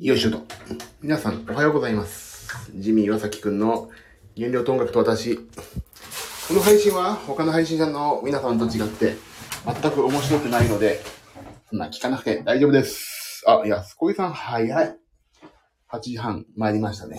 [0.00, 0.42] よいしょと。
[1.02, 2.70] 皆さん、おはようございます。
[2.72, 3.90] ジミー岩崎くんの
[4.36, 5.38] 原料と音楽と私。
[6.46, 9.16] この配信は他の配信者の皆さんと違って
[9.66, 11.00] 全く面白くないので、
[11.68, 13.42] そんな聞かなくて大丈夫です。
[13.44, 14.96] あ、いや、すこいさん早い。
[15.90, 17.16] 8時半参りましたね。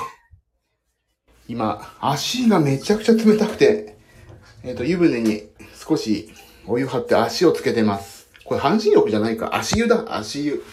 [1.49, 3.97] 今、足がめちゃくちゃ冷たくて、
[4.63, 6.29] えっ、と、湯船に少し
[6.65, 8.29] お湯張って足をつけてます。
[8.45, 9.53] これ半身浴じゃないか。
[9.57, 10.63] 足湯だ、足湯。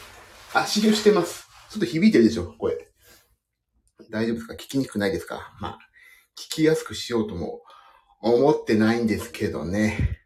[0.55, 1.45] 足湯してます。
[1.70, 2.77] ちょっと響いてるでしょ、声。
[4.11, 4.55] 大丈夫ですか？
[4.55, 5.56] 聞きにくくないですか？
[5.61, 5.79] まあ、
[6.37, 7.62] 聞きやすくしようとも
[8.20, 10.20] 思ってないんですけどね。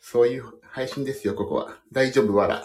[0.00, 1.76] そういう配信ですよ、ここは。
[1.92, 2.64] 大丈夫、わら。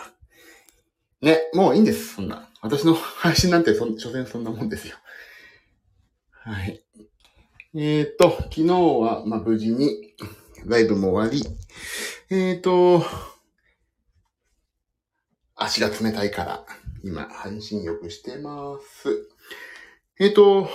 [1.21, 2.49] ね、もういいんです、そんな。
[2.61, 4.95] 私の配信なんてそ、所詮そんなもんですよ。
[6.31, 6.83] はい。
[7.75, 10.15] えっ、ー、と、昨日は、まあ、無事に、
[10.65, 11.43] ライブも終わり、
[12.29, 13.05] えっ、ー、と、
[15.55, 16.65] 足が冷たいから、
[17.03, 19.29] 今、半身浴してます。
[20.19, 20.69] えっ、ー、と、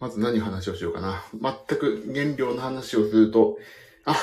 [0.00, 1.22] まず何話をしようかな。
[1.32, 3.56] 全く原料の話をすると、
[4.04, 4.14] あ、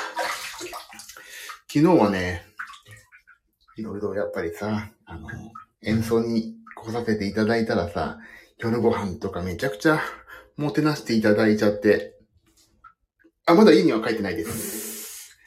[1.68, 2.44] 昨日はね、
[3.78, 5.30] いろいろやっぱりさ、あの、
[5.84, 8.20] 演奏に来させていただいたらさ、
[8.58, 10.02] 夜ご飯とかめちゃくちゃ
[10.58, 12.20] もてなしていただいちゃって、
[13.46, 15.38] あ、まだ家には帰ってないです。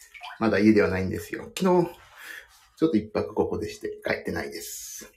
[0.41, 1.53] まだ家ではないんですよ。
[1.57, 2.06] 昨日、
[2.77, 5.11] ちょっと一泊ここでして帰ってないです。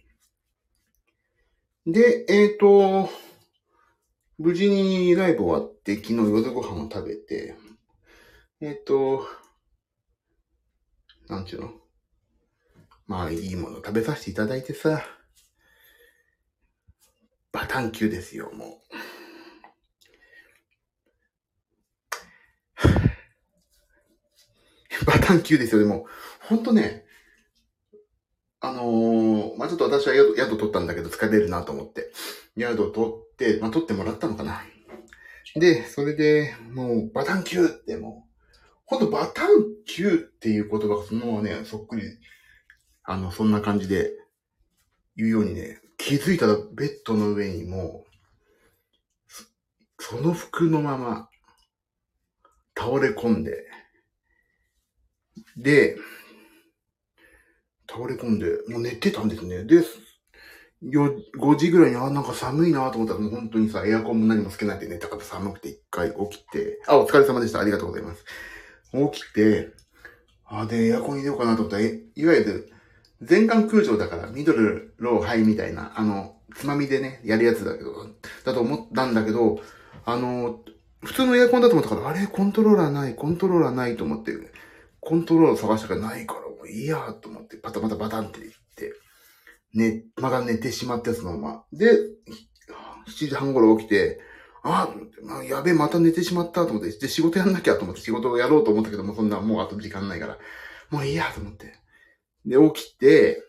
[1.86, 3.10] で、えっ、ー、と、
[4.38, 7.56] 無事にライブ終わって、昨日夜ご飯を食べて、
[8.62, 9.28] えっ、ー、と、
[11.28, 11.74] なんちゅうの？
[13.08, 15.04] まあ、いいもの食べさせていただいてさ、
[17.52, 18.82] バタン級ですよ、も
[25.02, 25.06] う。
[25.06, 26.08] バタン級ですよ、でも、
[26.42, 27.09] ほんとね、
[28.62, 32.12] あのー、まあ、ちょっと私は宿、宿取ったんだけど疲れるなと思って、
[32.58, 34.62] 宿取って、まあ、取ってもらったのかな。
[35.56, 38.30] で、それで、もう、バタン級ってもう、
[38.86, 39.50] ほんとバタン
[39.86, 42.04] 級っていう言葉がそのままね、そっくり、
[43.04, 44.12] あの、そんな感じで
[45.16, 48.10] 言うようにね、気づいたらベッドの上にもう、
[50.02, 51.30] その服のまま
[52.78, 53.66] 倒れ込んで、
[55.58, 55.98] で、
[57.90, 59.64] 倒れ込んで、もう寝てたんですね。
[59.64, 59.84] で、
[60.82, 67.60] よ、5時ぐらいに、あ、なんか寒いなと思ったら、もう本当にさ、エアコンも何もつけないで寝たから寒くて一回起きて、あ、お疲れ様でした。
[67.60, 68.24] ありがとうございます。
[69.12, 69.72] 起きて、
[70.46, 72.72] あ、で、エアコン入れようかなと思ったら、いわゆる、
[73.22, 78.08] 全館空調だから、ミドル、ロー、ハイみたいな、あの、つまみでね、やるやつだけど、
[78.46, 79.60] だと思ったんだけど、
[80.06, 80.62] あの、
[81.04, 84.32] 普通のエアコンだと思ったから、あれ、コントローラーない、コントローラーないと思って、
[85.02, 88.94] コントローラー探したからないから、もういいやと思って、パタパタバタンって言って、
[89.74, 91.64] ね、まだ寝てしまったやつのまま。
[91.72, 91.92] で、
[93.08, 94.20] 7時半頃起きて、
[94.62, 94.94] あ
[95.40, 100.38] あ、やべえ、また寝てしまったと思って、で、仕事やんなきゃと思って、仕事をやろうと思ったけども、そんなもうあと時間ないから、
[100.90, 101.76] もういいやと思って。
[102.46, 103.44] で、起きて、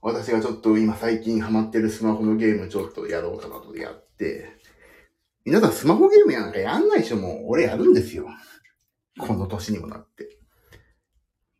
[0.00, 4.56] 私がちょっと今最近ハマってるスマホのゲームちょっとやろうかなとやって、
[5.44, 8.28] 皆さんスマホゲームやなんかやんないでしょもう俺やるんですよ。
[9.18, 10.41] この年にもなって。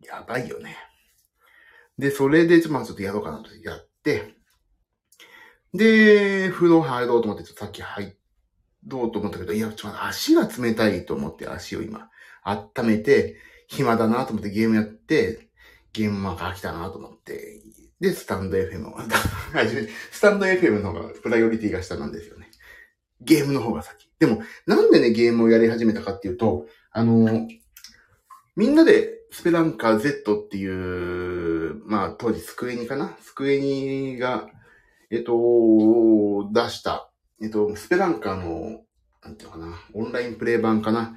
[0.06, 0.76] やばいよね。
[1.98, 4.34] で、それで、まあちょっとやろうかなとやって、
[5.74, 8.16] で、風呂入ろうと思って、ちょっとさっき入
[8.86, 12.10] ろうと思ったけど、いや、ちょっと足が冷たいと思って足を今、
[12.44, 13.36] 温めて、
[13.68, 15.48] 暇だなと思ってゲームやって、
[15.92, 17.62] ゲームマーク飽きたなと思って、
[18.00, 18.98] で、スタンド FM を、
[20.10, 22.50] スタンド FM の方がプライオリティが下なんですよね。
[23.20, 24.10] ゲームの方が先。
[24.18, 27.48] でも、なんでね、ゲームをやり始めたかっていうと、あの、
[28.56, 33.16] みんなでスペランカー Z っていう、まあ当時スクエニかな？
[33.22, 34.46] スクエニが、
[35.10, 35.32] えっと、
[36.52, 37.08] 出した、
[37.42, 38.82] えっと、スペランカーの、
[39.24, 41.16] なんていうのかな、オンラインプレイ版かな？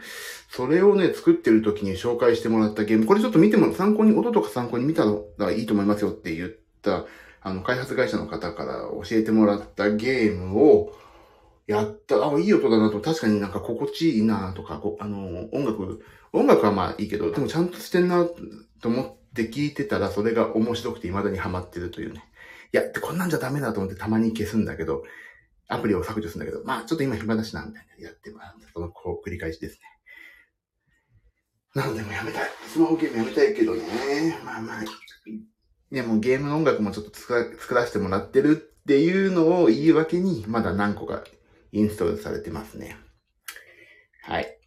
[0.50, 5.04] それをね、作ってる時に紹介してもらったゲーム、これちょっと見ても、参考に、音とか参考に見た
[5.38, 6.50] らいいと思いますよって言っ
[6.82, 7.06] た、
[7.42, 10.94] あの、開発会社の方から教えてもらったゲームを、
[11.68, 18.26] やった、あ、いい音だなと、確かになんか心地いいなとか、あの、音楽、音楽はまあいいけど、でもちゃんとしてんな
[18.82, 22.24] と思って聞いてたら、それが面白くて未だにハマってるというね。
[22.72, 25.04] いや、こんなんじゃダメだと思ってたまに消すんだけど、
[25.68, 28.72] アプリを削除するんだけど、まあちょっと今暇だしな、みたいなやってます。
[28.74, 29.80] そのこう繰り返しですね。
[31.74, 32.50] なのでもやめたい。
[32.68, 34.40] スマホゲームやめたいけどね。
[34.46, 34.84] まあまあ。
[35.92, 41.24] でもうゲームの音楽もちょっと作らせてもらってるっていうのを言い訳に、まだ何個か
[41.76, 42.96] インストールされてますね。
[44.24, 44.58] はい。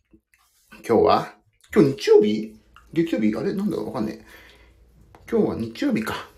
[0.86, 1.32] 今日は
[1.74, 2.54] 今日日曜日？
[2.92, 3.34] 月曜日？
[3.34, 3.54] あれ？
[3.54, 4.26] なんだろうわかんねえ。
[5.30, 6.28] 今日は日曜日か。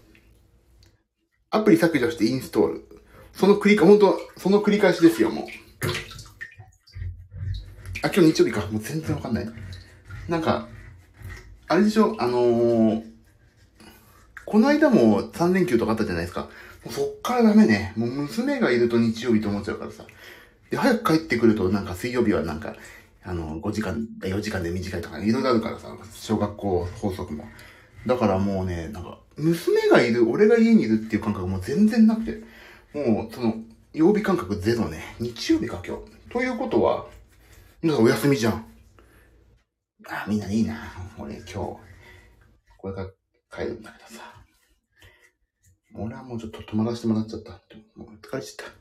[1.50, 2.88] アプリ削除してインストール。
[3.32, 5.44] その繰り返、本当その繰り返しですよ、もう。
[8.02, 8.60] あ、今日日曜日か。
[8.68, 9.48] もう全然わかんない。
[10.28, 10.68] なんか、
[11.66, 12.14] あれでしょ？
[12.20, 13.02] あのー、
[14.44, 16.42] この間も3連休とかあったじゃないですか。
[16.84, 17.92] もうそっからダメね。
[17.96, 20.04] もう娘がいると日曜日と思っちゃうからさ。
[20.70, 22.76] で、早く帰ってくるとなんか水曜日はなんか、
[23.22, 27.44] あの、5時間、4時間で短いとか、いろいろあるからさ、小学校法則も。
[28.06, 32.42] だからもうね、なんか、娘がいる、俺が家にいるっていう感覚も全然なくて、
[32.94, 33.54] もう、その、
[33.92, 35.16] 曜日感覚ゼロね。
[35.18, 36.02] 日曜日か今日。
[36.30, 37.06] ということは、
[37.82, 38.64] なんかお休みじゃん。
[40.08, 40.76] あ、みんないいな。
[41.18, 41.54] 俺今日、
[42.78, 43.08] これから
[43.50, 44.34] 帰るんだけどさ。
[45.94, 47.52] 俺はもうちょっと泊まらせてもらっちゃった。
[47.96, 48.79] もう疲れちゃった。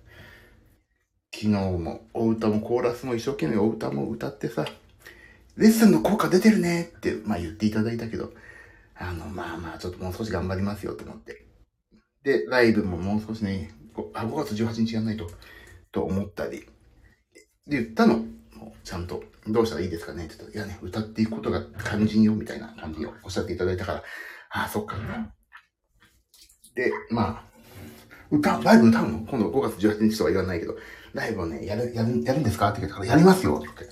[1.31, 4.65] 昨日もお歌もコーラスも一生懸命お歌も歌ってさ、
[5.55, 8.33] レッスンの効果出てるねって、まあ言っていただいたけど、
[8.95, 11.45] あの、まあまあちょっともう少し頑張りますよと思って。
[12.23, 13.71] で、ライブももう少しね、
[14.13, 15.29] あ、5月18日やんないと、
[15.91, 16.61] と思ったり。
[17.67, 18.25] で、言ったの。
[18.83, 20.25] ちゃんと、どうしたらいいですかね？
[20.25, 24.03] って言ったら、いやね、歌っていくことが肝心よ、みたいな感じをおっしゃっていただいたから、
[24.51, 24.97] ああ、そっか。
[26.75, 27.43] で、まあ、
[28.31, 29.19] 歌、ライブ歌うの？
[29.19, 30.75] 今度5月18日とは言わないけど、
[31.13, 32.69] ライブをね、やる、やる、やるんですか？
[32.69, 33.89] って聞いたから、やりますよって。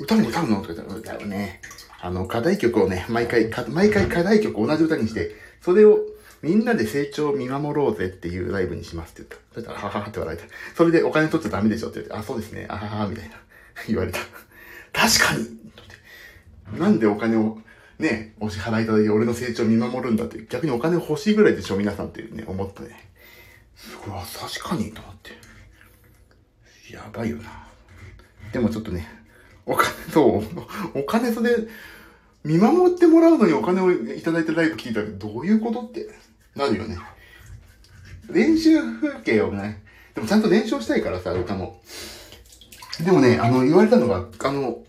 [0.00, 0.58] 歌うの歌うの？
[0.62, 1.60] って言ったら、歌うね。
[2.00, 5.98] あの、課題曲をね、毎回、毎回課題曲を同じ歌にして、それを
[6.42, 9.54] みんなで成長を見守ろうぜっていうライブにしますって言った。
[9.54, 10.46] そしたら、はははって笑えた。
[10.74, 13.34] それでお金取っちゃダメでしょって言って、あ、そうですね、あはは、みたいな。
[13.86, 14.18] 言われた。
[14.92, 17.58] 確かになんでお金を
[17.98, 23.10] ね、お支払いいただいて俺の成長を見守るんだって、逆にお金欲しいぐらいでしょ、皆さんってね、思ったね。
[23.76, 25.32] すごい、確かにと思って。
[26.92, 27.66] やばいよな。
[28.52, 29.06] でもちょっとね、
[29.66, 30.42] お金、そ
[30.94, 31.56] う、お金それ、
[32.44, 36.08] 見守ってもらうのにお金をいただいてライブ聞いたらどういうことって
[36.56, 36.98] なるよね。
[38.30, 39.82] 練習風景をね、
[40.14, 41.80] でもちゃんと練習したいからさ、歌も。
[43.04, 44.82] でもね、あの、言われたのが、あの、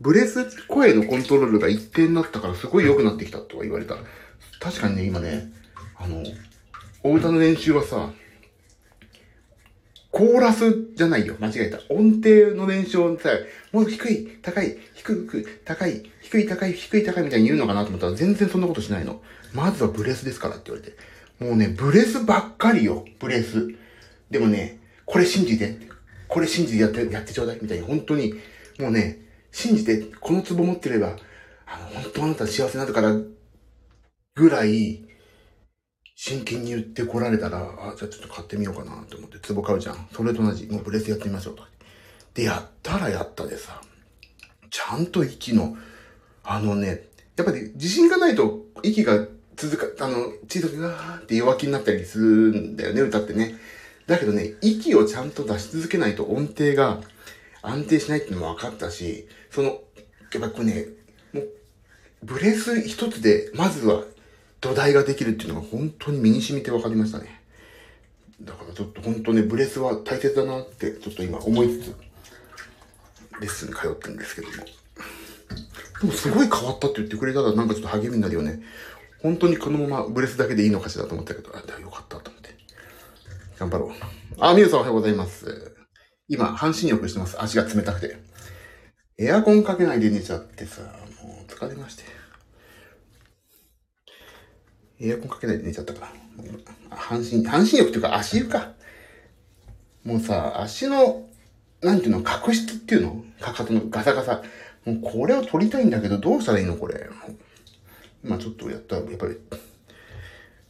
[0.00, 3.96] ブレス、声のコントロールが一定になったからすごい良くなってきたとか言われた。
[4.60, 5.52] 確かにね、今ね、
[5.96, 6.22] あの、
[7.02, 8.12] お歌の練習はさ、
[10.14, 11.34] コーラスじゃないよ。
[11.40, 11.78] 間違えた。
[11.92, 13.30] 音程の練習をさ、
[13.72, 19.20] もう低い、高い、低く、高い、低い、高い、低い、高いみたいに言うのかなと思ったら全然そんなことしないの。
[19.52, 20.96] まずはブレスですからって言われて。
[21.44, 23.04] もうね、ブレスばっかりよ。
[23.18, 23.74] ブレス。
[24.30, 25.76] でもね、これ信じて。
[26.28, 27.58] これ信じてやって、やってちょうだい。
[27.60, 28.34] みたいに、本当に、
[28.78, 29.20] もうね、
[29.50, 31.16] 信じて、この壺持ってれば、
[31.66, 33.16] あの、本当あなた幸せになるから、
[34.36, 35.03] ぐらい、
[36.26, 40.08] 真剣に言ってこられたら、あ、じゃあちょっと買ってみようかなと思って、壺買うじゃん。
[40.10, 41.64] それと同じ、もうブレスやってみましょうと。
[42.32, 43.78] で、やったらやったでさ、
[44.70, 45.76] ちゃんと息の、
[46.42, 49.26] あのね、やっぱり自信がないと息が
[49.56, 52.24] 続か、あの、小さくなーって弱気になったりする
[52.54, 53.56] んだよね、歌ってね。
[54.06, 57.02] だけどね、息をちゃんと出し続けないと音程が
[57.60, 59.78] 安定しないっていうのも分かったし、その、
[60.32, 60.86] やっぱこれね、
[61.34, 61.48] もう、
[62.22, 64.04] ブレス一つで、まずは
[64.64, 67.42] 土台ができるっていうのが本当に身に染みて分かりましたね。
[68.40, 71.94] だからちょっと本当ね、ブレスは大切だなって、ちょっと今思いつつ、
[73.42, 74.54] レッスンに通ってるんですけども。
[76.00, 78.62] でもすごい変わったって言ってくれたらなんかちょっと励みになるよね。
[79.22, 82.56] 本当にこのままブレスだけでいいのかしらと思ったけど、あ、よかったと思って。
[83.58, 83.90] 頑張ろう。
[84.40, 85.76] あ、みゆさんおはようございます。
[86.28, 87.36] 今、半身浴してます。
[87.38, 88.16] 足が冷たくて。
[89.18, 90.80] エアコンかけないで寝ちゃってさ、
[91.22, 92.23] もう疲れまして。
[95.00, 96.96] エアコンかけないで寝ちゃったから。
[96.96, 98.72] 半身、半身浴っていうか足湯か。
[100.04, 101.26] もうさ、足の、
[101.82, 103.24] なんていうの、角質っていうの？
[103.40, 104.42] かかとのガサガサ。
[104.84, 106.76] もうこれを取りたいんだけど、どうしたらいいの？
[106.76, 107.08] これ。
[108.24, 109.36] 今ちょっとやったら、やっぱり、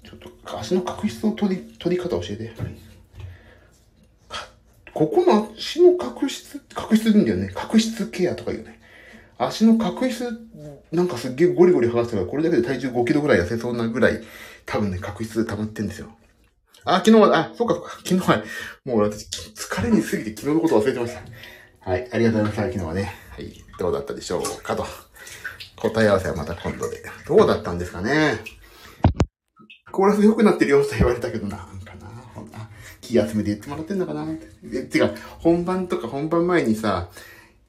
[0.04, 2.52] ちょっと足の角質を取り、取り方教えて。
[4.92, 7.50] ここの足の角質、角質でいいんだよね。
[7.52, 8.80] 角質ケアとか言うね。
[9.38, 10.24] 足の角質、
[10.92, 14.22] なんかすっげえゴリゴリ剥がしたら、これだけで体重5キロぐらい痩せそうなぐらい、
[14.66, 16.08] 多分ね、角質溜まってんですよ。
[16.84, 18.44] あ、昨日は、あ、そうかそうか、昨日は、
[18.84, 21.90] もう私、疲れに過ぎて昨日のこと忘れてました。
[21.90, 23.14] はい、ありがとうございました、昨日はね。
[23.30, 24.86] はい、どうだったでしょうかと。
[25.76, 27.02] 答え合わせはまた今度で。
[27.26, 28.38] どうだったんですかね。
[29.90, 32.68] コーラス良くなってるよと言われたけど、なんかな、
[33.00, 34.36] 気集めて言ってもらってんのかなっ。
[34.90, 37.10] てか、本番とか本番前にさ、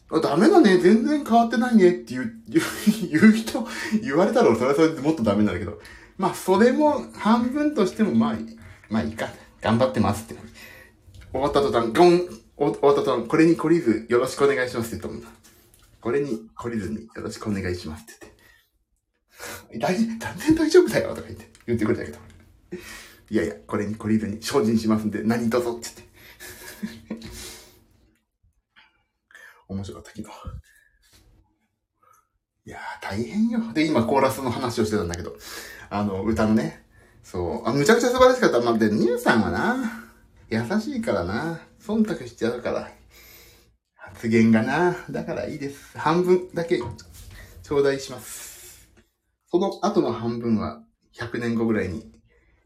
[0.10, 2.34] ダメだね、全然変わってないねって言う、
[3.12, 3.68] 言う人、
[4.04, 5.82] 言われたらそれはそれでもっとダメなんだけど。
[6.18, 8.38] まあ、それも半分としても、まあ、
[8.90, 9.30] まあいいか。
[9.62, 10.36] 頑張ってますって。
[11.32, 15.28] 終わった途端、ゴン終わった途端、これに懲りずよろしくお願いしますって言ったもんだ。
[16.00, 19.80] これに懲りずによろしくお願いしますって言って。
[19.80, 22.20] 大、全然大丈夫だよとか言って、言ってくれたけど。
[23.32, 26.02] いやいや、これに懲りずに精進しますんで、何卒って
[27.10, 27.28] 言って。
[29.68, 30.30] 面白かった、昨日。
[32.68, 33.60] いやー、大変よ。
[33.72, 35.36] で、今、コーラスの話をしてたんだけど、
[35.92, 36.84] あの、歌のね、
[37.22, 38.60] そう、あ、むちゃくちゃ素晴らしかった。
[38.62, 40.10] まあ、で、ニューさんはな、
[40.50, 42.90] 優しいからな、忖度しちゃうから、
[43.94, 45.98] 発言がな、だからいいです。
[45.98, 46.80] 半分だけ、
[47.62, 48.88] 頂戴します。
[49.52, 50.82] その後の半分は、
[51.14, 52.12] 100年後ぐらいに、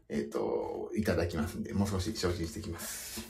[0.08, 3.29] えっ、ー、と、いただきますんで、もう少し精進してきます。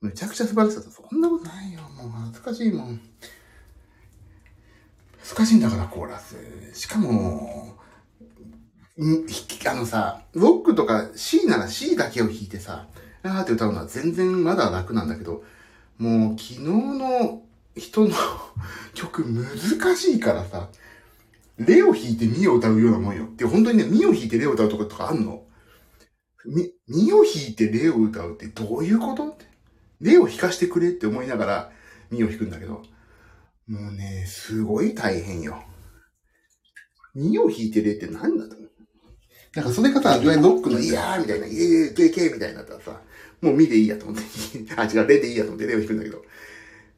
[0.00, 0.90] むちゃくちゃ素晴らしかった。
[0.90, 1.80] そんなことないよ。
[1.80, 3.00] もう恥ずかしいもん。
[5.36, 6.36] 難しいんだから、コーラス。
[6.74, 7.76] しかも、
[8.98, 12.86] あのさ、ロックとか C なら C だけを弾いてさ、
[13.22, 15.42] あーって歌うのは全然まだ楽なんだけど、
[15.98, 17.42] もう昨日の
[17.76, 18.14] 人の
[18.94, 20.68] 曲難しいからさ、
[21.58, 23.24] レを弾いてミを歌うようなもんよ。
[23.24, 25.42] って本当にね、ミを弾いてレを歌うとことかあんの？
[26.44, 29.26] ミ、ミを弾いてレを歌うってどういうこと？
[29.28, 29.45] って。
[30.00, 31.72] レを弾かしてくれって思いながら
[32.10, 32.82] ミを弾くんだけど、
[33.66, 35.62] もうね、すごい大変よ。
[37.14, 38.70] ミを弾いてレって何だと思う
[39.56, 43.00] なんかそれがさ、ロックのイヤーみたいな、イエーイ、ケーケーみたいになったらさ、
[43.40, 44.22] もうミでいいやと思って、
[44.76, 46.22] あ、違う、レでいいやと思ってレを弾くんだけど、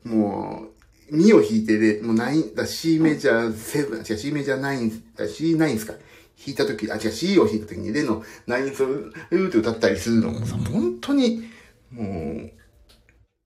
[0.04, 0.66] も
[1.10, 5.92] う、ミを弾いてで、もうナイン、だ C メジャー7、違う、C メジャー9、C9 ですか。
[5.92, 6.00] 弾
[6.48, 11.44] いたとき、あ、違う、C を弾いたときに、レの9ソル、うって歌ったりするのもさ、本当に、
[11.92, 12.57] もう、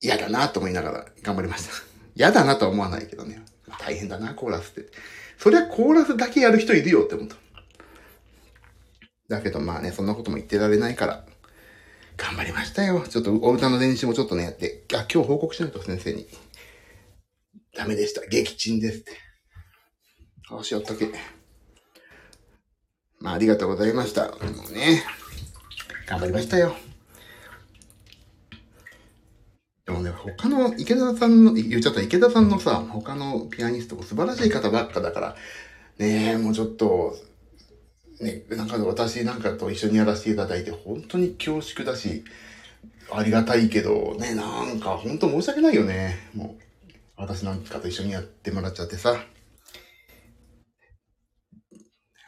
[0.03, 1.73] 嫌だなと思いながら頑張りました。
[2.15, 3.43] 嫌だなとは思わないけどね。
[3.79, 4.91] 大変だな、コーラスって。
[5.39, 7.37] そりゃコーラスだけやる人いるよって思った。
[9.29, 11.25] だけどまあね、そんなことも言ってられないから、
[12.17, 13.05] 頑張りましたよ。
[13.09, 16.27] ちょっとお歌の練習もちょっとね、やって、あ、今日報告しないと先生に。
[17.75, 18.21] ダメでした。
[18.27, 19.13] 撃沈ですって。
[20.51, 21.11] あしやったけ。
[23.21, 24.29] まあ、ありがとうございました。
[24.29, 24.37] も
[24.69, 25.03] うね、
[26.07, 26.77] 頑張りましたよ。
[29.85, 35.37] でもね、他の池田さんの、言っちゃった池田さんのさ、他のピアニストも素晴らしい方ばっかだから、
[35.99, 37.17] ねえ、もうちょっと、
[38.21, 42.25] ね、なんか私なんかと一緒にやらせていただいて、本当に恐縮だし、
[43.11, 46.17] ありがたいけど、ね、なんか本当申し訳ないよね。
[46.35, 46.63] もう。
[47.17, 49.17] 私なんかと一緒にやってもらっちゃってさ。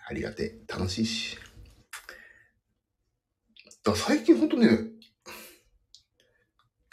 [0.07, 0.59] ありがて。
[0.69, 1.39] 楽しいし。
[3.83, 4.69] だ最近ほんとね、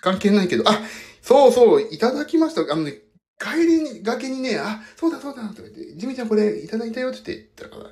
[0.01, 0.81] 関係ないけど、あ、
[1.21, 2.61] そうそう、いただきました。
[2.73, 2.95] あのね、
[3.39, 7.91] 帰りに、がけにね、あ、そうだそうだ、とか言って、ジミちゃんこれいただいたよって言ったから、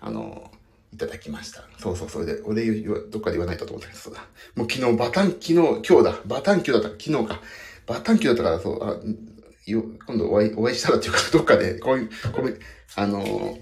[0.00, 0.50] あの、
[0.92, 1.64] いただきました。
[1.78, 4.20] そうそう、それで、俺どっかで言わないとと思ったけど、そうだ。
[4.54, 6.18] もう昨日、バタン、昨日、今日だ。
[6.26, 6.88] バタン今日だった。
[6.90, 7.40] 昨日か。
[7.86, 8.96] バタン今日だったから、そう、あ、
[9.66, 12.58] よ今度お会い、お会いしたらっていうか、どっかで、こういう、こう
[12.96, 13.60] あのー、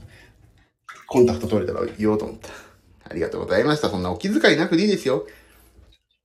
[1.06, 2.50] コンタクト取れたら言おうと思った。
[3.08, 3.90] ありがとうございました。
[3.90, 5.26] そんなお気遣いなくていいですよ。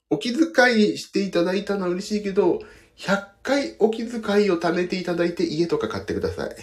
[0.09, 2.59] お気遣いしていただいたのは嬉しいけど、
[2.97, 6.55] 100回お気遣いを貯めていただいて家とか買ってください。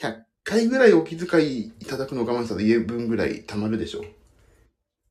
[0.00, 4.04] 100回ぐらいお気遣いいただくの我慢したら家分ぐらい貯まるでしょ。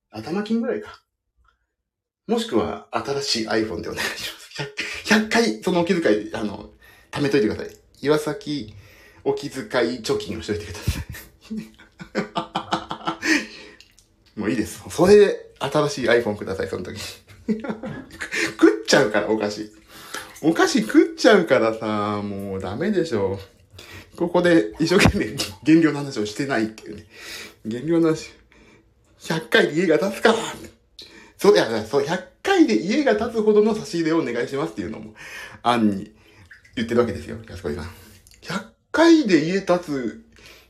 [0.10, 1.02] 頭金ぐらいか。
[2.28, 4.64] もしくは新しい iPhone でお願いします。
[5.14, 6.72] 100, 100回そのお気遣い、あの、
[7.12, 7.76] 貯めといてください。
[8.02, 8.74] 岩崎
[9.24, 11.04] お気遣い貯金をしといてください。
[14.40, 14.84] もういいです。
[14.90, 17.00] それで新しい iPhone ください、その時。
[17.48, 19.72] 食っちゃうから、お菓子。
[20.42, 23.40] お菓子食っちゃうからさ、もうダメでしょ。
[24.16, 27.06] ここで一生懸命減量の話をしてないっていうね。
[27.66, 28.32] 減量の話。
[29.20, 30.36] 100回で家が建つから
[31.38, 35.14] そう、いや、そう、100回で家が建つほどの差し入れをお願いしますっていうのも、
[35.62, 36.12] 案に
[36.76, 37.84] 言ってるわけですよ、安子さん。
[38.42, 40.26] 100回で家建つ、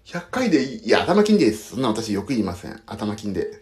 [0.06, 1.72] 100回で、いや、頭金です。
[1.72, 2.82] そんな私よく言いません。
[2.86, 3.62] 頭金で。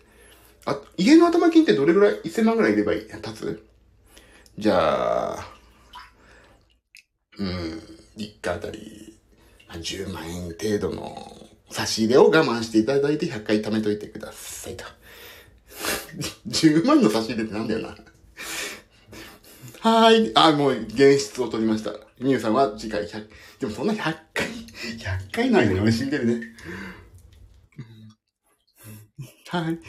[0.66, 3.08] あ、家の頭金ってどれぐらい ?1000 万ぐらいいればいい？
[3.08, 3.64] 建つ？
[4.58, 5.48] じゃあ、
[7.38, 7.82] うん、
[8.16, 9.18] 一家あたり、
[9.72, 11.32] 10万円程度の
[11.70, 14.86] 差し入れを我慢していただいて100回貯めといてくださいと。
[16.48, 17.90] 10万の差し入れってなんだよな。
[19.82, 20.32] はーい。
[20.36, 21.92] あ、もう、現出を取りました。
[22.20, 23.28] みゆさんは次回100、
[23.60, 23.98] でもそんな100
[24.34, 24.48] 回、
[24.98, 26.42] 100回ないのに俺死んでるね。
[29.50, 29.80] はい。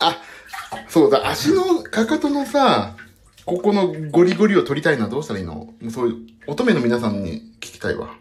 [0.00, 0.20] あ、
[0.88, 2.96] そうだ、足のかかとのさ、
[3.44, 5.72] ここのゴリゴリを取りたいのはどうしたらいいの？
[5.90, 8.16] そういう、乙女の皆さんに聞きたいわ。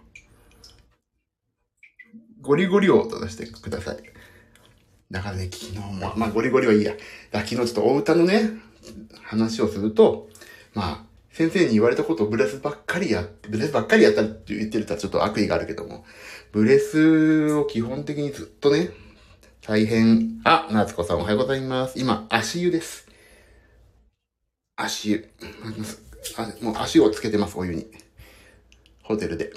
[2.42, 3.98] ゴリゴリを出してください。
[5.10, 6.94] だからね、昨日も、まあゴリゴリはいいや。
[7.34, 8.52] 昨日ちょっとお歌のね、
[9.24, 10.30] 話をすると、
[10.74, 16.06] まあ、先生に言われたことをブレスばっかりや、ブレスばっかりやったって言ってるとはちょっと悪意があるけども、
[16.52, 18.92] ブレスを基本的にずっとね、
[19.68, 20.42] 大変。
[20.44, 22.00] あ、夏子さんおはようございます。
[22.00, 23.08] 今、足湯です。
[24.76, 25.28] 足湯。
[26.38, 27.88] あもう足をつけてます、お湯に。
[29.02, 29.52] ホテルで。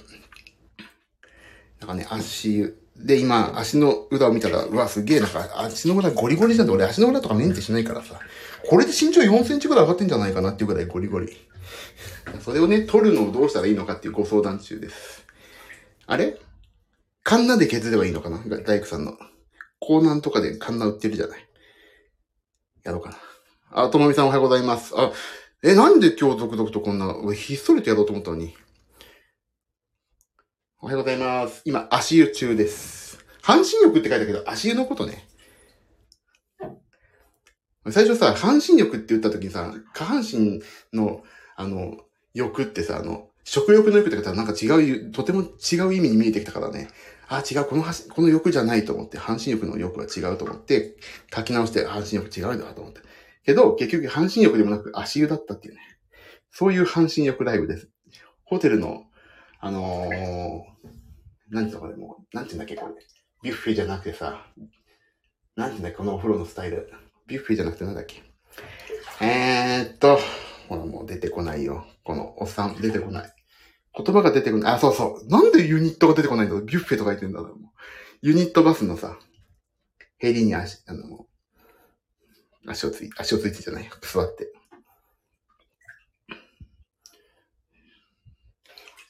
[1.79, 2.79] なんかね、足湯。
[2.97, 8.19] で、今、足の裏を見たら、うわ、すげえ、なんか、足の裏ゴリゴリじゃんって、俺足の裏とかメンテしないからさ。
[8.67, 11.37] これで身長4センチぐらい上がってんじゃないかなっていうぐらいゴリゴリ。
[12.43, 15.27] それをね、取るのをどうしたらいいのかっていうご相談中です。
[16.07, 16.41] あれ？
[17.25, 18.43] カンナで削ればいいのかな？
[18.65, 19.12] 大工さんの。
[19.80, 21.49] 港南とかでカンナ売ってるじゃない。
[22.85, 23.16] やろうかな。
[23.70, 24.94] あ、ともみさんおはようございます。
[24.97, 25.12] あ、
[25.62, 28.54] え、なんで今日続々とこんな、俺ひっそりとやろうと思ったのに。
[30.80, 31.62] おはようございます。
[31.64, 33.18] 今、足湯中です。
[33.42, 35.26] 半身浴って書いたけど、足湯のことね。
[37.90, 40.61] 最初さ、半身浴って言った時にさ、下半身
[40.92, 41.23] の、
[41.56, 41.97] あの、
[42.35, 46.88] 欲ってさ、あの、食欲の欲って言ったらなんか違う、とても違う意味に見えてきたからね。
[47.28, 50.97] あ、違う、この、この欲じゃないと思って、半身浴の欲は違うと思って、
[51.35, 53.00] 書き直して半身浴違うんだと思って。
[53.44, 55.80] けど、結局半身浴でもなく足湯だったっていうね。
[56.50, 57.90] そういう半身浴ライブです。
[58.44, 59.04] ホテルの、
[59.61, 62.94] あのー、なんていうのこれもう、なんていうんだっけ、これ。
[63.42, 64.47] ビュッフェじゃなくてさ、
[65.54, 66.90] なんていうんだっけ、このお風呂のスタイル。
[67.26, 68.23] ビュッフェじゃなくてなんだっけ。
[69.20, 70.18] えーっと、
[70.68, 71.87] ほらもう出てこないよ。
[72.04, 73.32] このおっさん、出てこない。
[73.97, 74.73] 言葉が出てこない。
[74.75, 75.28] あ、そうそう。
[75.28, 76.54] なんでユニットが出てこないんだ？
[76.54, 77.57] ろうビュッフェとか言ってんだろう。
[78.23, 79.18] ユニットバスのさ、
[80.18, 81.26] ヘリに足、あの、
[82.66, 83.90] 足をつい、足をついてじゃない。
[84.02, 84.52] 座って。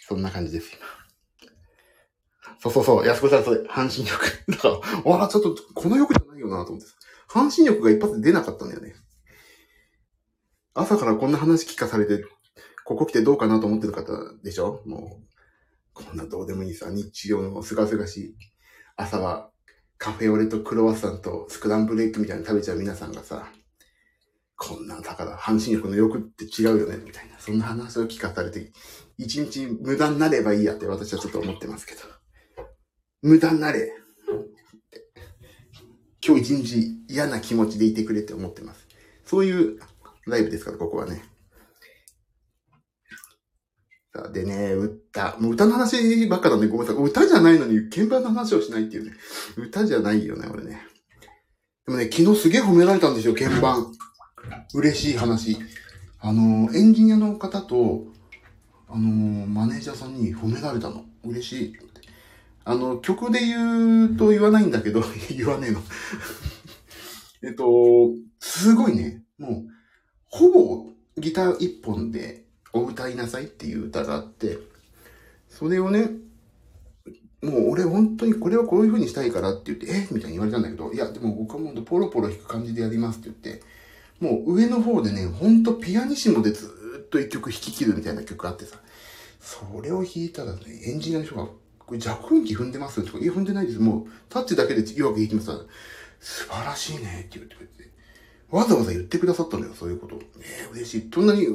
[0.01, 0.99] そんな感じです、今。
[2.61, 3.07] そうそうそう。
[3.07, 4.25] 安子さん、それ、半身浴。
[4.49, 6.89] だから、わあ、ちょっと、この浴じゃないよなと思って。
[7.29, 8.95] 半身浴が一発で出なかったんだよね。
[10.75, 12.25] 朝からこんな話聞かされて、
[12.89, 14.81] ここ来てどうかなと思ってる方でしょ？
[14.87, 15.27] もう、
[15.93, 18.35] こんなどうでもいいさ、日曜のすがすがしい、
[18.97, 19.51] 朝は
[19.99, 23.53] カフェオレとクロワッサンとスクランブルエッグみたいに食べちゃう皆さんがさ、
[24.57, 27.39] こんな、だから半身浴の欲って違うよね、みたいな。
[27.39, 28.73] そんな話を聞かされて、
[29.19, 32.01] 一日無駄になればいいやって私はちょっと思ってますけど。
[33.21, 33.93] 無駄になれ。
[36.27, 38.89] 今日一日嫌な気持ちでいてくれって思ってます。
[39.27, 39.79] そういう
[40.27, 41.23] ライブですから、ここはね。
[44.33, 45.37] でね、歌。
[45.39, 46.67] もう歌の話ばっかだね。
[46.67, 47.03] ごめんなさい。
[47.03, 49.13] 歌じゃないのに鍵盤の話をしないっていうね。
[49.57, 50.83] 歌じゃないよね、俺ね。
[51.87, 53.93] でもね、昨日すげえ褒められたんですよ、鍵盤。
[54.75, 55.57] 嬉しい話。
[56.21, 58.05] あの、エンジニアの方と、
[58.89, 61.05] あの、マネージャーさんに褒められたの。
[61.25, 61.77] 嬉しい。
[62.65, 65.83] あの、曲で言うと言わないんだけど、 言わねえの。
[67.43, 69.69] えっと、すごいね、もう、
[70.27, 74.59] ほぼギター一本でお歌いなさいっていう歌があって、
[75.49, 76.11] それをね、
[77.43, 80.09] もう俺本当にこれはこういう風にしたいからって言って、え？
[80.11, 83.63] みたいに言われたんだけど、いや、でも僕はもうポロポロ弾く感じでやりますって言って、
[84.21, 86.67] もう上の方でね、ほんとピアニッシモでず
[87.07, 88.77] っと一曲弾き切るみたいな曲あってさ、
[89.41, 91.47] それを弾いたらね、エンジニアの人が、
[91.79, 93.79] これ弱音機踏んでますとか、いや、踏んでないです。
[93.79, 95.59] もう、タッチだけで弱く弾きますから、
[96.21, 97.91] 素晴らしいねって言ってくれて、
[98.51, 100.21] わざわざ言ってくださったんだよ、そういうこと。
[100.41, 101.11] えー、嬉しい。
[101.15, 101.47] そんなに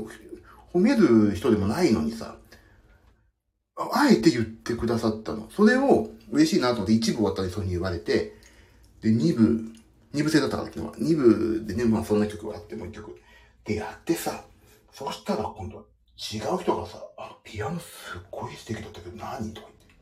[0.73, 2.37] 褒める人でもないのにさ、
[3.75, 5.49] あえて言ってくださったの。
[5.51, 8.35] それを嬉しいなと思って一部終わったらそういうに言われて、
[9.01, 9.71] で、二部、
[10.13, 10.93] 二部制だったから昨日は。
[10.97, 13.19] 二部でね、まあそんな曲があってもう一曲。
[13.65, 14.45] で、やってさ、
[14.91, 15.83] そしたら今度は
[16.17, 19.93] 違う人がさ、あ、ピアノすっごい素敵だったけど何とか言って。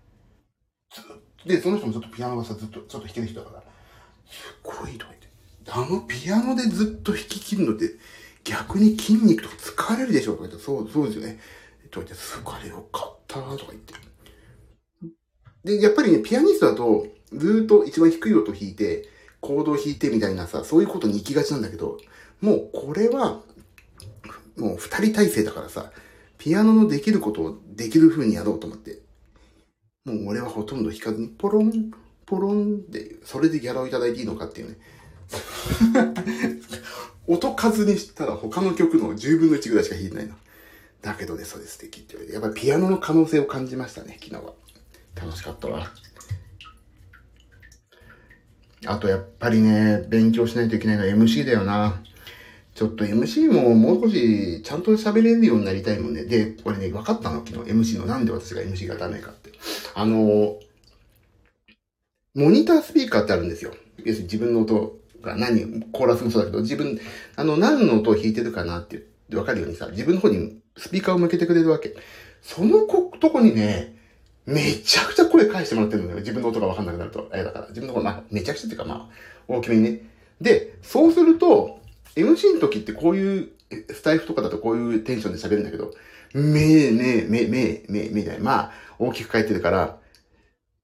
[0.93, 1.05] ずっ
[1.43, 5.31] とで、その人もずっとピアノがさ、ずっとちょっと弾ける人だから、すっごいとか言って。
[5.69, 7.91] あのピアノでずっと弾き切るのって
[8.43, 10.47] 逆に筋肉とか疲れるでしょとか？
[10.47, 11.39] 言って、そう、そうですよね。
[11.91, 13.93] とか言って、すごいよかったとか言って。
[15.63, 19.07] で、やっぱりね、ピアニストだと、ずっと一番低い音弾いて、
[19.39, 21.97] コードを弾いてみたいなさ、そういうことに行きがちなんだけど、
[22.41, 23.41] もうこれは、
[24.57, 25.91] もう二人体制だからさ、
[26.37, 28.99] ピアノのできることをできる風にやろうと思って。
[30.03, 31.91] もう俺はほとんど弾かずに、ポロン、
[32.25, 34.77] ポロンで、それでギャラをいただいていいのかっていうね。
[37.31, 40.35] 音数にしたら他の曲の10分の1ぐらいしか弾いてないの。
[41.01, 42.33] だけどね、それ素敵って言われて。
[42.33, 44.53] やっぱりピアノの可能性を感じましたね、昨日は。
[45.15, 45.91] 楽しかったわ。
[48.85, 52.01] あとやっぱりね、勉強しないといけないのは MC だよな。
[52.73, 56.23] ちょっと MC ももう少しちゃんと喋れるようになりたいもんね。
[56.23, 59.51] で、これね、分かったの、昨日 MC のなんで私が MC がダメかって。
[59.93, 60.59] あの、
[62.33, 63.73] モニタースピーカーってあるんですよ。
[63.97, 66.99] 要するに自分の音が何、コーラスもそうだけど、自分、
[67.35, 71.95] あの、何の音を弾いてるかなって分かるようにさ、自分の方にスピーカーを向けてくれるわけ。
[72.41, 73.95] そのことこにね、
[74.45, 76.17] めちゃくちゃ声返してもらってるのよ。
[76.17, 77.29] 自分の音がわかんなくなると。
[77.31, 77.67] あれだから。
[77.69, 79.09] 自分の声、まあ、めちゃくちゃっていうか、まあ、
[79.47, 80.01] 大きめにね。
[80.41, 81.79] で、そうすると、
[82.15, 83.49] MC の時ってこういう、
[83.89, 85.93] スタイフとかだとこういうテンションで喋るんだけど、
[86.33, 88.43] めえ、めえ、めえ、めえ、めえ、みたいな。
[88.43, 89.97] まあ、大きく書いてるから、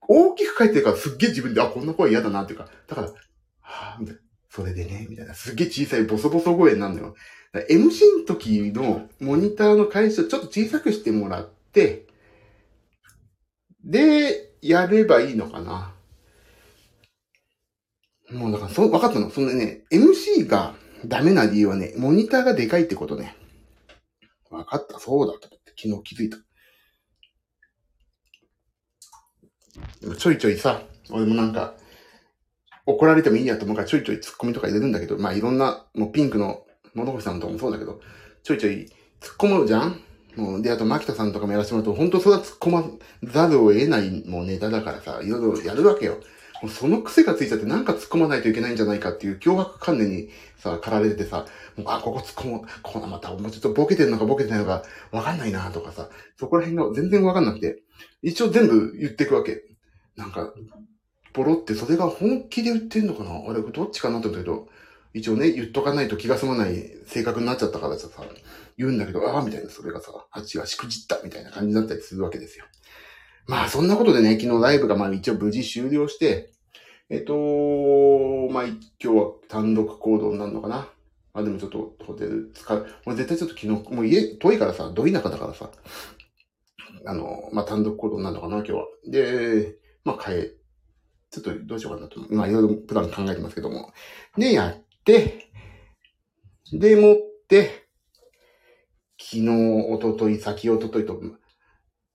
[0.08, 3.08] 大きく書いてるからすっげえ自分で、あ、こんな声嫌だなっていうか、だから、
[3.62, 4.22] はぁ、みたいな。
[4.50, 5.34] それでね、みたいな。
[5.34, 7.16] すげえ小さいボソボソ声になるのよ。
[7.70, 12.08] MC の時のモニターの回数ちょっと小さくしてもらって、
[13.84, 15.94] で、やればいいのかな。
[18.32, 19.30] もうだから、そう、分かったの？
[19.30, 23.36] そのね、MC がダメな理由はね、モニターがでかいってことね。
[24.50, 25.00] 分かった。
[25.00, 26.38] そうだったって昨日気づいた。
[30.18, 31.76] ちょいちょいさ、俺もなんか、
[32.88, 38.00] 怒られてもいいやと思うからちょいちょい突っ込みとか入れるんだけど、まあいろんな、もうピンクの物干さんとかもそうだけど、
[38.44, 38.90] ちょいちょい
[39.22, 40.02] 突っ込むじゃん？
[40.36, 42.84] もう、で、あと、牧田さんとかもやらせてもらうと、本当それは突っ込ま
[43.24, 46.20] ざるを得ないもうネタだからさ、いろいろやるわけよ。
[46.62, 51.46] もうその癖がついちゃってなんか突っ込まないといけないんじゃないかっていう脅迫観念にさ、駆られててさ、
[51.76, 57.82] もうあ、ここ突っ込もう、このまた、もうちょっとボケてるのかボケてないのかわかんないなとかさ、そこら辺が全然わかんなくて、
[58.22, 59.64] 一応全部言ってくわけ。
[60.16, 60.54] なんか、
[61.38, 63.32] ボロってそれが本気で言ってんのかな？
[63.48, 64.68] あれ、どっちかなって思ったけど、
[65.14, 68.08] 一応ね、言っとかないと気が済まない性格になっちゃったからさ、
[68.78, 72.66] 言うんだけど、ああ、みたいな、それがさ、あっちがしくじったみたいな感じだったりするわけですよ。
[73.48, 76.52] まあ、そんなことでね、昨日ライブがまあ一応無事終了して、
[77.10, 77.34] えっと、
[78.52, 80.88] まあ、今日は単独行動になるのかな？
[81.34, 82.88] まあでもちょっとホテル使う。
[83.06, 85.70] もう絶対ちょっと昨日、もう家遠いからさ、ど田舎だからさ、
[87.06, 88.86] あの、まあ単独行動になるのかな、今日は。
[89.08, 90.52] で、まあ帰、
[91.42, 92.22] ちょっとどうしようかなと。
[92.34, 93.94] まあいろいろプラン考えてますけども。
[94.38, 95.50] で、やって、
[96.72, 97.16] で、持っ
[97.48, 97.88] て、
[99.20, 99.50] 昨日、
[99.90, 101.22] おととい、先おとといと、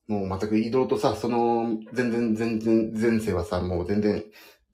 [0.09, 4.25] もう全く移動とさ、その、全然、全然、前世はさ、もう全然、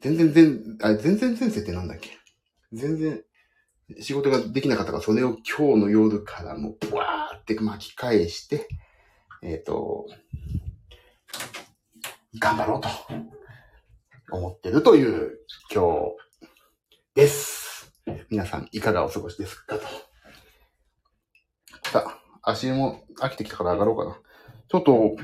[0.01, 2.11] 全然、全、あ、全然前世ってなんだっけ？
[2.73, 3.23] 全然、
[4.01, 8.69] 仕事ができなかったから、それを今日の夜からもう、ブワーって巻き返して、
[9.43, 10.07] えっ、ー、と、
[12.39, 12.89] 頑張ろうと、
[14.31, 15.39] 思ってるという
[15.73, 16.17] 今日
[17.15, 17.93] です。
[18.31, 19.83] 皆さん、いかがお過ごしですかと。
[21.91, 22.05] さ
[22.43, 24.19] あ、足も飽きてきたから上がろうかな。
[24.69, 25.17] ちょっと、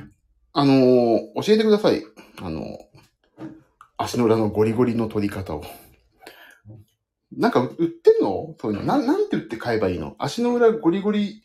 [0.52, 2.02] あのー、教えてください。
[2.40, 2.64] あのー、
[3.98, 5.64] 足の裏のゴリゴリの取り方を。
[7.36, 8.54] なんか売ってんの？
[8.60, 8.84] そういうの。
[8.84, 10.14] な、なんて言って買えばいいの？
[10.18, 11.42] 足の裏ゴリゴリ、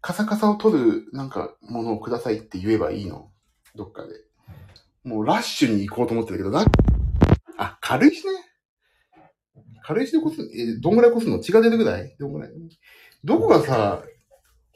[0.00, 3.30] カサカサを取る、なんか、ものをくださいって言えばいいの？
[3.74, 4.14] どっかで。
[5.06, 6.70] もうラッシュに行こうと思ってるけど、ラッ、
[7.56, 8.32] あ、軽石ね。
[9.84, 11.38] 軽石でこす、え、どんぐらいこすの？
[11.38, 12.16] 血が出るぐらい？
[12.18, 12.50] どんぐらい？
[13.22, 14.02] どこがさ、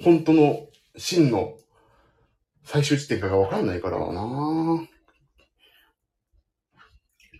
[0.00, 1.56] 本当の真の
[2.62, 4.86] 最終地点かがわかんないからな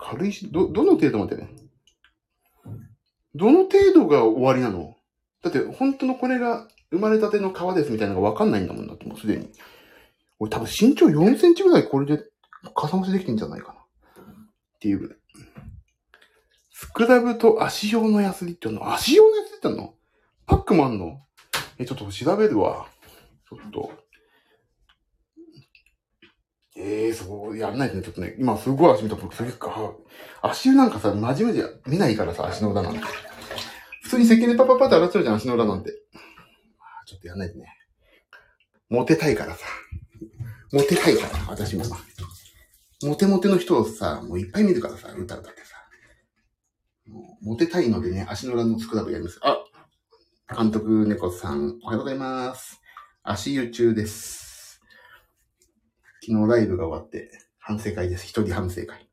[0.01, 1.49] 軽いど、どの程度までね？
[3.37, 4.97] どの程度が終わりなの？
[5.45, 9.49] だって本当のこれが生まれたての皮ですみたいなのがわかんないんだもんだってもうすでに。
[10.41, 12.25] 俺多分身長4センチぐらいこれで
[12.75, 13.81] かさ増しできてんじゃないかな。
[13.81, 13.83] っ
[14.81, 15.19] ていうぐらい。
[16.71, 19.95] スクラブと足用のヤスリっての足用のヤスリっての？
[20.47, 21.21] パックもあんの？
[21.79, 22.87] え、ちょっと調べるわ。
[23.49, 23.93] ちょっと。
[26.77, 29.93] ええー、そう、やんないとね、ちょっとね、今すごい足見た僕すげえか、
[30.41, 33.01] 足湯なんかさ、真面目で見ないからさ、足の裏なんて。
[34.03, 35.91] 普通に石鹸でパパパって洗っちゃうじゃん、足の裏なんて。
[37.07, 37.67] ちょっとやんないとね。
[38.89, 39.67] モテたいからさ。
[40.73, 41.85] モテたいから、私も。
[43.03, 45.77] モテモテの人をさ、もういっぱい見るからさ、歌歌ってさ。
[47.07, 49.41] もうモテたいのでね、足の裏のスクラブやります。
[49.43, 49.57] あ、
[50.55, 52.81] 監督猫さん、おはようございます。
[53.23, 54.81] 足湯中です。
[56.23, 58.27] 昨日ライブが終わって、反省会です。
[58.27, 59.09] 一人反省会。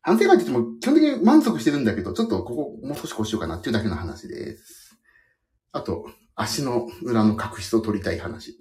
[0.00, 4.98] 反省会って言っても、基本的に満足してるんだけど、ちょっとここもう少しこうしようかなっていうだけの話です。
[5.70, 8.58] あと、足の裏の角質を取りたい話。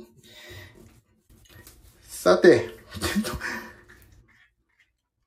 [2.04, 3.32] さて、ちょっと、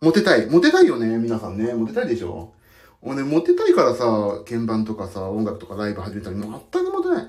[0.05, 0.47] モテたい。
[0.47, 1.73] モテたいよね、皆さんね。
[1.73, 2.53] モテたいでしょ？
[3.03, 4.05] もうね、モテたいからさ、
[4.47, 7.29] 鍵盤とかさ、音楽とかライブ始めたり、もう全くモテない。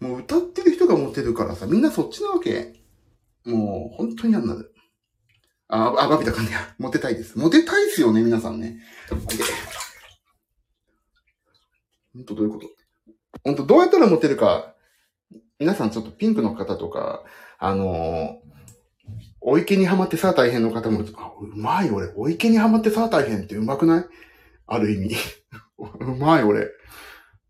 [0.00, 2.74] もう歌ってる人がモテるからさ、みんなそっちなわけ。
[3.44, 4.72] もう、本当に嫌になる。
[5.68, 6.74] あ、あ、バビタかんねや。
[6.78, 7.38] モテたいです。
[7.38, 8.78] モテたいっすよね、皆さんね。
[12.12, 12.68] ほんとどういうこと？
[13.44, 14.74] ほんとどうやったらモテるか、
[15.58, 17.24] 皆さんちょっとピンクの方とか、
[17.58, 18.63] あのー、
[19.46, 24.06] お池にはまってさあ大変の方も、あ、うまい俺、お池にはまってさあ大変ってうまくない？
[24.66, 25.16] ある意味。
[26.00, 26.70] うまい、俺。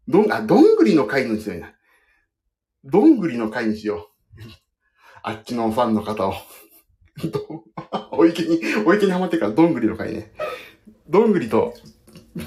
[0.09, 1.73] どん、あ、どんぐりの会にしよな。
[2.83, 4.41] どんぐりの会にしよう。
[5.23, 6.35] あっちのファンの方を。
[8.11, 10.33] お池に、お池にはまってから、どんぐりの回ね。
[11.09, 12.43] どんぐりと、ちょ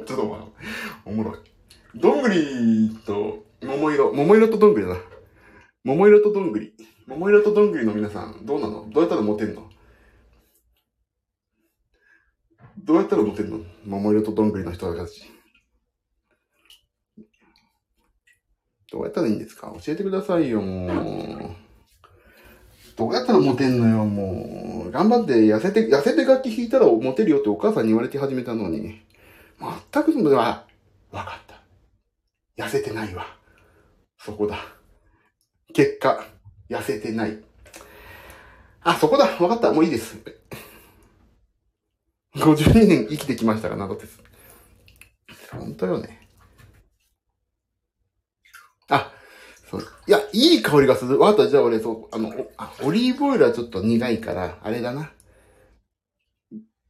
[0.00, 0.54] っと
[1.04, 1.38] おもろい。
[1.98, 5.00] どんぐりと、桃色、桃色とどんぐりだな。
[5.84, 6.74] 桃色とどんぐり。
[7.06, 8.88] 桃色とどんぐりの皆さん、どうなの？
[8.90, 9.68] どうやったらモテんの？
[12.78, 13.60] どうやったらモテんの？
[13.84, 15.30] 桃色とどんぐりの人たち。
[18.90, 19.72] どうやったらいいんですか？
[19.84, 20.90] 教えてくださいよ、もう。
[22.96, 24.90] どうやったらモテんのよ、もう。
[24.90, 29.00] 頑張って痩せて、痩せて楽器弾いたらモテるよってお母さんに言われて始めたのに。
[29.92, 30.66] 全くその、は、
[31.10, 32.64] わかった。
[32.64, 33.26] 痩せてないわ。
[34.18, 34.58] そこだ。
[35.72, 36.24] 結果、
[36.68, 37.42] 痩せてない。
[38.82, 39.26] あ、そこだ。
[39.40, 39.72] わかった。
[39.72, 40.18] もういいです。
[42.36, 44.20] 52年生きてきましたが、などです。
[45.52, 46.20] 本当よね。
[48.88, 49.12] あ、
[49.70, 49.86] そう。
[50.06, 51.18] いや、いい香りがする。
[51.18, 51.50] わかった。
[51.50, 52.32] じゃあ俺、そう、あの、
[52.82, 55.10] オリーブオイルはちょっと苦いから、あれだな。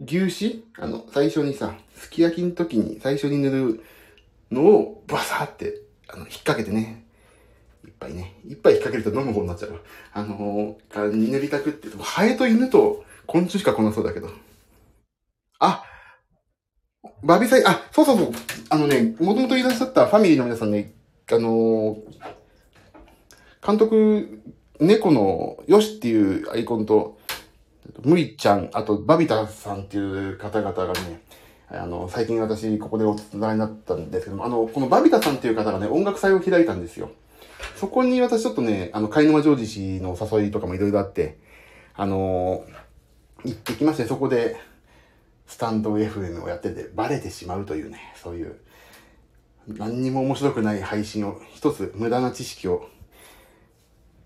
[0.01, 0.65] 牛脂？
[0.79, 3.85] あの、最初にさ、すき焼きの時に最初に塗る
[4.51, 7.04] のをバサーって、あの、引っ掛けてね。
[7.95, 8.35] いっぱいね。
[8.47, 9.81] いっぱい引っ掛けると飲む方になっちゃう。
[10.13, 14.29] あのー、塗りたくって、ハエと犬と昆虫しか来なそうだけど。
[15.61, 15.85] あ、
[17.23, 18.33] バビサイ、あ、そうそうそう。
[18.69, 20.95] あのね、もともといらっしゃったファミリーの皆さんね、
[21.31, 24.41] あのー、監督、
[24.81, 27.19] 猫のよしっていうアイコンと、
[28.03, 31.23] むいちゃん、あと、バビタさんっていう方々がね、
[31.69, 37.11] あの、最近私、ここでお伝えになったんですけども、あの、このバビタさんっていう方がね、音楽祭を開いたんですよ。
[37.77, 41.39] そこに私ちょっとね、あの、貝沼ジョージ氏のお誘いとかもいろいろあって、
[41.95, 44.57] あのー、行ってきまして、そこで、
[45.47, 48.57] スタンド FM をやってて、バレてしまうというね、そういう、
[49.69, 52.89] 何にも面白くない配信を、一つ無駄な知識を、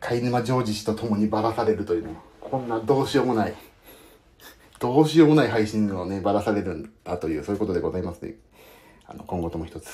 [0.01, 3.55] 貝沼ジョージ氏と共にばらされるというね、こんなどうしようもない、
[4.79, 8.37] どうしようもない配信をね、ばらされるんだという、そういうことでございますの、で、
[9.07, 9.88] あの、今後とも一つ、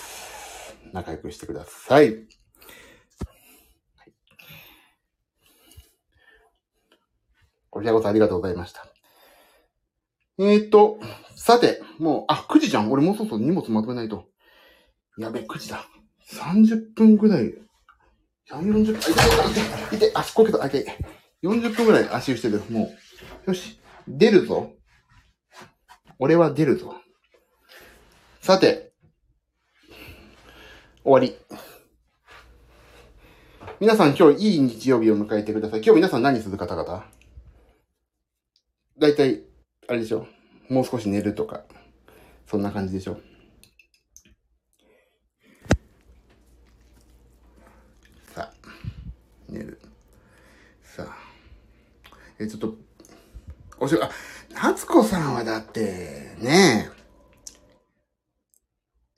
[0.92, 2.43] 仲良くしてください。
[7.74, 8.86] こちらこそありがとうございました。
[10.38, 11.00] えーと、
[11.34, 12.92] さて、もう、あ、9時じゃん。
[12.92, 14.28] 俺もうそろそろ荷物まとめないと。
[15.18, 15.84] やべ、9時だ。
[16.30, 17.52] 30分ぐらい。
[18.48, 19.52] 3、40分、あ、い
[19.90, 20.70] て、いて、い、足こけた、あ、い。
[21.42, 22.62] 40分ぐらい足してる。
[22.70, 22.92] も
[23.46, 23.50] う。
[23.50, 23.80] よし。
[24.06, 24.70] 出るぞ。
[26.20, 26.94] 俺は出るぞ。
[28.40, 28.92] さて。
[31.02, 31.36] 終わり。
[33.80, 35.80] 皆さん今日いい日曜日を迎えてください。
[35.80, 37.13] 今日皆さん何する方々？
[38.98, 39.42] だいたい、
[39.88, 40.28] あれでしょ
[40.68, 41.64] もう少し寝るとか、
[42.46, 43.18] そんな感じでしょ
[48.32, 48.52] さあ、
[49.48, 49.80] 寝る。
[50.82, 51.16] さあ、
[52.38, 52.76] え、ちょっと、
[53.80, 54.08] おしあ、
[54.54, 56.94] 夏子さんはだって、ねえ、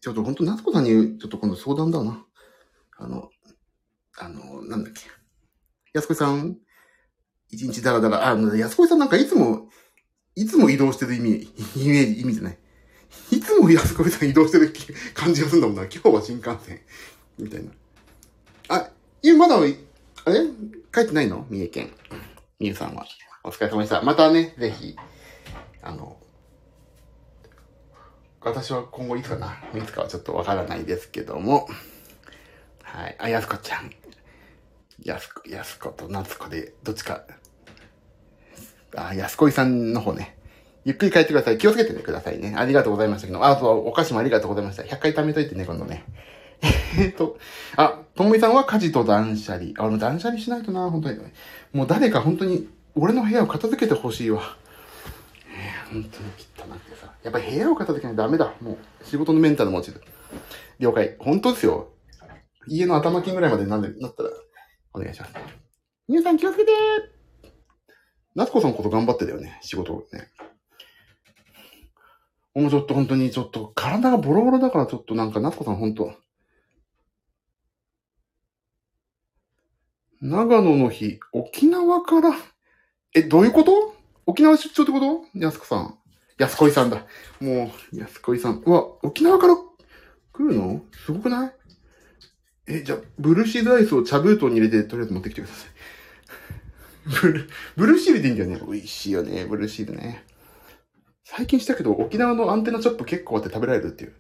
[0.01, 2.25] ちょっと本当夏子さんに、ちょっと今度相談だな。
[2.97, 3.29] あの、
[4.19, 5.03] あの、なんだっけ。
[5.93, 6.57] 安子さん
[7.57, 9.71] 一日だらだら、あ、安子さんなんかいつも、
[10.35, 11.31] いつも移動してる意味、
[11.75, 12.59] イメージ、意味じゃない。
[13.31, 14.71] いつも安子さん移動してる
[15.15, 15.85] 感じがするんだもんな。
[15.85, 16.83] 今日は新幹線。
[17.39, 17.71] みたいな。
[18.69, 18.91] あ、
[19.23, 19.73] 今まだ、あれ？
[20.93, 21.47] 帰ってないの？
[21.49, 21.91] 三重県。
[22.59, 23.07] みゆさんは。
[23.43, 24.03] お疲れ様でした。
[24.03, 24.95] またね、ぜひ、
[25.81, 26.19] あの、
[28.43, 31.67] 私は今後いつかな、いつかはちょっとわからないですけども、
[32.83, 33.17] はい。
[33.19, 33.91] あ、やすこちゃん。
[35.03, 37.25] やすこ、やすこと夏子で、どっちか。
[38.97, 40.37] あ、やすこいさんの方ね。
[40.85, 41.59] ゆっくり帰ってください。
[41.59, 42.55] 気をつけててくださいね。
[42.57, 43.45] ありがとうございましたけど。
[43.45, 44.85] あ、そう、お菓子もありがとうございました。
[44.85, 46.05] 100回貯めといてね、今度ね。
[46.99, 47.39] えっと、
[47.77, 49.71] あ、ともみさんは家事と断捨離。
[49.79, 51.19] あの、断捨離しないとな、本当に。
[51.73, 54.57] もう誰か本当に、俺の部屋を片付けてほしいわ。
[55.49, 57.13] えー、本当に汚くてさ。
[57.23, 58.55] やっぱり部屋を片付けないとダメだ。
[58.61, 60.01] もう、仕事のメンタル持ちる。
[60.79, 61.17] 了解。
[61.19, 61.89] 本当ですよ。
[62.69, 64.31] 家の頭金ぐらいまでなんで、なったら、
[64.95, 65.33] お願いします。
[66.09, 67.16] 皆さん気をつけてー
[68.37, 70.29] 夏子さんこと頑張ってたよね、仕事をね。
[72.55, 76.13] もうちょっと本当にちょっと体がボロボロだからちょっとなんか夏子さん本当
[80.21, 82.31] 長野の日、沖縄から、
[83.15, 83.95] え、どういうこと？
[84.27, 85.25] 沖縄出張ってこと？
[85.35, 85.99] 安子さん。
[86.39, 87.07] 安子さんだ。
[87.41, 88.63] もう、安子さん。
[88.65, 89.55] うわ、沖縄から
[90.33, 90.83] 来るの？
[91.05, 91.53] すごくない？
[92.67, 95.71] え、じゃあ、ブルーシードアイスを茶封筒に入れて、とりあえず持ってきてください。
[97.07, 98.61] ブル、ブルーシールでいいんだよね。
[98.67, 100.25] 美味しいよね、ブルーシールね。
[101.25, 104.15] 最近したけど、沖縄のアンテナチョップ結構あって食べられるっていう。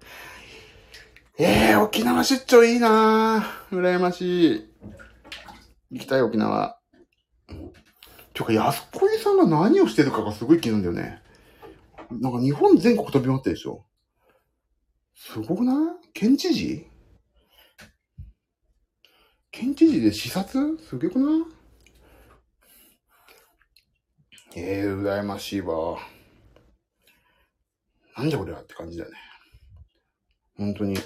[1.38, 3.77] ええー、沖縄出張いいなぁ。
[3.77, 4.70] 羨ましい。
[5.90, 6.79] 行きたい、沖縄。
[8.33, 11.22] てか、安子さんが何をしてるかがすごい気になるんだよね。
[12.11, 13.85] なんか日本全国飛び回ってるでしょ。
[15.14, 15.77] すごくない？
[16.12, 16.87] 県知事？
[19.51, 20.79] 県知事で視察？
[20.79, 21.56] すげえくない？
[24.59, 25.99] ええー、羨ましいわ。
[28.16, 29.16] なんじゃこれはって感じだよね。
[30.57, 30.97] 本当に。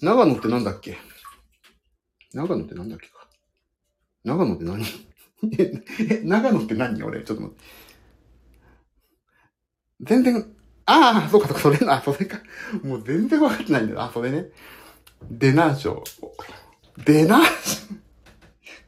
[0.00, 0.96] 長野ってなんだっけ？
[2.32, 3.28] 長野ってなんだっけか？
[4.24, 4.82] 長野って何？
[5.58, 7.02] え、長野って何？
[7.02, 7.64] 俺、ちょっと待って。
[10.00, 12.40] 全然、ああ、そうかそうか、それな、それか。
[12.82, 14.02] もう全然わかってないんだよ。
[14.02, 14.46] あ、それね。
[15.30, 17.04] デナーショー。
[17.04, 17.96] デナーショー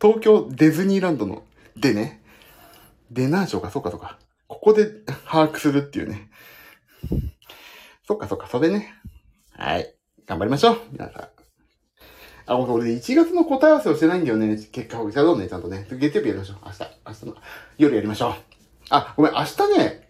[0.00, 1.44] 東京ディズニーランドの
[1.80, 2.22] デね。
[3.10, 4.18] デナーショーか、そうかそうか。
[4.46, 4.86] ここで
[5.26, 6.30] 把握するっていうね。
[8.06, 8.94] そっかそっか、それね。
[9.52, 9.94] はい。
[10.26, 10.80] 頑張りましょう。
[10.92, 11.28] 皆さん。
[12.46, 14.56] あ、俺1月の答え合わせをしてないんだよね。
[14.72, 15.86] 結果をじゃどうね、ちゃんとね。
[15.90, 16.56] 月曜日やりましょう。
[16.64, 16.78] 明日。
[17.06, 17.36] 明日の
[17.76, 18.34] 夜やりましょう。
[18.90, 20.08] あ、ごめん、明日ね。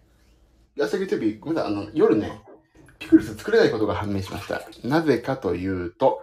[0.76, 2.40] 明日月曜日、ごめんなさい、あの、夜ね、
[3.00, 4.62] ピクルス作れないことが判明しました。
[4.84, 6.20] なぜかというと、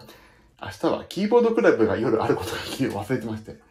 [0.62, 2.56] 明日はキーボードクラブが夜あることが
[3.04, 3.65] 忘れてまして。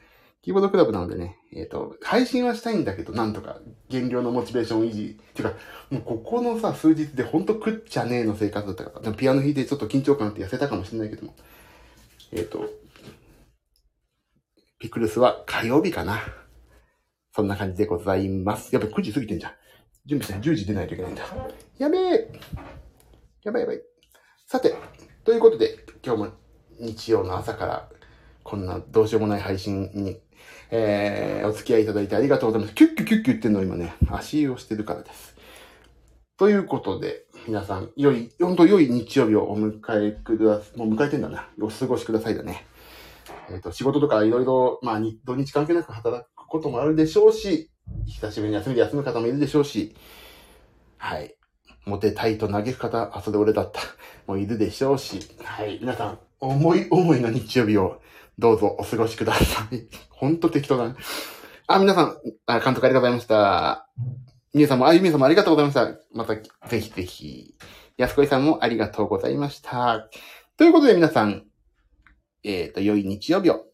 [0.45, 3.57] キーボードクラブなのでね、えっ、ー、と、配信はしたいんだけど、なんとか、
[3.89, 5.19] 減量のモチベーション維持。
[5.19, 5.55] っていうか、
[5.89, 9.01] もうここのさ、数日でほんと食っちゃねえの生活だったから。
[9.01, 11.35] でもピアノ弾いてちょっと緊張感あって痩せたかもしれないけども。
[12.31, 12.63] えっ、ー、と、
[14.77, 16.19] ピクルスは火曜日かな。
[17.33, 18.71] そんな感じでございます。
[18.71, 19.51] やっぱ9時過ぎてんじゃん。
[20.05, 21.23] 準備して10時出ないといけないんだ。
[21.79, 22.31] やべえ
[23.41, 23.81] やばいやばい。
[24.45, 24.75] さて、
[25.23, 26.27] ということで、今日も
[26.79, 27.89] 日曜の朝から
[28.45, 30.21] こんなどうしようもない配信に
[30.71, 32.75] えー、お付き合いいただいてありがとうございます。
[32.75, 35.35] キュッキュキュッキュ言ってんの今ね、足湯をしてるからです。
[36.37, 41.47] ということで、皆さん、良い、本当良い日曜日をお迎えくださ、もう迎えてんだな。
[41.61, 42.65] お過ごしくださいだね。
[43.49, 47.71] えっ、ー、と、仕事とかいろいろ、まあ、土日関係なく働くこともあるでしょうし、
[48.05, 49.95] 久しぶりに休みで休む方もいるでしょうし、
[50.97, 51.35] はい。
[51.85, 53.79] モテたいと嘆く方、あ、それ俺だった。
[54.27, 55.77] もういるでしょうし、はい。
[55.79, 58.01] 皆さん、思い思いの日曜日を
[58.37, 59.87] どうぞお過ごしください。
[60.09, 60.95] ほんと適当だね。
[61.67, 63.87] あ、皆さん、あ監督ありがとうございました。
[64.53, 65.99] みゆさんも、あゆみさんもありがとうございました。
[66.13, 66.35] また、
[66.67, 67.55] ぜひぜひ。
[67.97, 70.09] やすこいさんもありがとうございました。
[70.57, 71.45] ということで皆さん、
[72.43, 73.65] えっ、ー、と、良い日曜日を。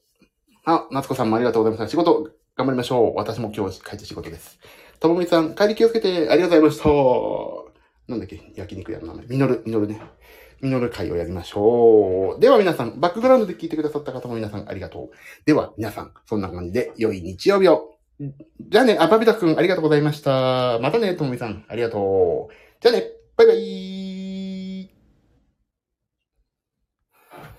[0.66, 1.92] あ、夏子さんもありがとうございました。
[1.92, 3.16] 仕事、頑張りましょう。
[3.16, 4.60] 私も今日帰って仕事です。
[5.00, 6.90] ともみさん、帰り気をつけてありがとうございました。
[8.08, 8.54] なんだっけ？
[8.56, 9.26] 焼肉屋の名前。
[9.26, 10.02] みのる、みのるね。
[10.62, 12.40] 祈る会をやりましょう。
[12.40, 15.16] では皆さん、バックグラウンドで聞いてくださった方も皆さんありがとう。
[15.46, 17.96] では皆さん、そんな感じで良い日曜日を。
[18.70, 20.80] じゃあね、あ、バビタくんありがとうございました。
[20.80, 22.54] またね、ともみさん、ありがとう。
[22.80, 24.01] じゃあね、バイバイ。